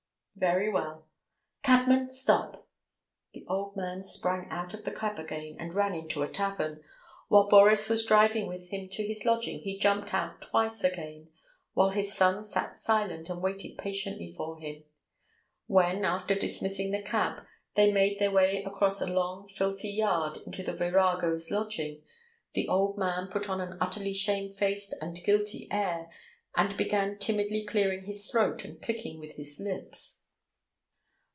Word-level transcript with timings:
"Very 0.37 0.71
well." 0.73 1.07
"Cabman, 1.61 2.09
stop!" 2.09 2.67
The 3.33 3.45
old 3.47 3.75
man 3.77 4.01
sprang 4.01 4.49
out 4.49 4.73
of 4.73 4.85
the 4.85 4.91
cab 4.91 5.19
again 5.19 5.55
and 5.59 5.75
ran 5.75 5.93
into 5.93 6.23
a 6.23 6.27
tavern. 6.27 6.81
While 7.27 7.47
Boris 7.47 7.87
was 7.89 8.03
driving 8.05 8.47
with 8.47 8.69
him 8.69 8.89
to 8.89 9.05
his 9.05 9.23
lodging 9.23 9.59
he 9.59 9.77
jumped 9.77 10.15
out 10.15 10.41
twice 10.41 10.83
again, 10.83 11.29
while 11.73 11.89
his 11.91 12.15
son 12.15 12.43
sat 12.43 12.75
silent 12.75 13.29
and 13.29 13.43
waited 13.43 13.77
patiently 13.77 14.31
for 14.35 14.57
him. 14.57 14.83
When, 15.67 16.03
after 16.05 16.33
dismissing 16.33 16.89
the 16.89 17.03
cab, 17.03 17.43
they 17.75 17.91
made 17.91 18.17
their 18.17 18.31
way 18.31 18.63
across 18.63 18.99
a 18.99 19.13
long, 19.13 19.47
filthy 19.47 19.89
yard 19.91 20.39
to 20.51 20.63
the 20.63 20.73
"virago's" 20.73 21.51
lodging, 21.51 22.01
the 22.55 22.67
old 22.67 22.97
man 22.97 23.27
put 23.27 23.47
on 23.47 23.61
an 23.61 23.77
utterly 23.79 24.13
shamefaced 24.13 24.95
and 25.01 25.23
guilty 25.23 25.67
air, 25.69 26.09
and 26.55 26.75
began 26.77 27.19
timidly 27.19 27.63
clearing 27.63 28.05
his 28.05 28.27
throat 28.31 28.65
and 28.65 28.81
clicking 28.81 29.19
with 29.19 29.33
his 29.33 29.59
lips. 29.59 30.17